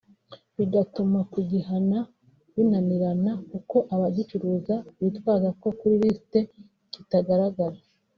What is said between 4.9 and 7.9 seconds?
bitwaza ko kuri lisiti kitagaragara